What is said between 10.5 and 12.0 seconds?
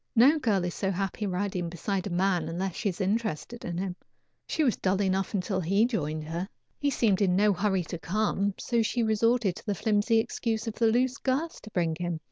of the loose girth to bring